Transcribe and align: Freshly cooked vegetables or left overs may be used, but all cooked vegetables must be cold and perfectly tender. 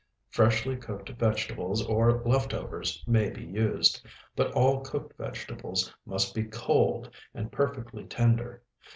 Freshly 0.31 0.75
cooked 0.77 1.09
vegetables 1.09 1.85
or 1.85 2.23
left 2.23 2.55
overs 2.55 3.03
may 3.05 3.29
be 3.29 3.43
used, 3.45 4.03
but 4.35 4.51
all 4.53 4.81
cooked 4.81 5.15
vegetables 5.15 5.93
must 6.07 6.33
be 6.33 6.45
cold 6.45 7.07
and 7.35 7.51
perfectly 7.51 8.05
tender. 8.05 8.63